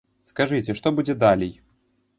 [0.29, 1.53] Скажыце, што будзе далей!